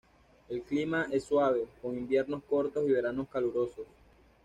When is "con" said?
1.79-1.95